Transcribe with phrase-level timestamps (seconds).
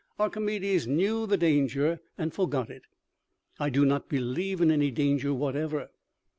[0.17, 2.85] Archimedes knew the danger and forgot it;
[3.59, 5.91] I do not believe in any danger whatever.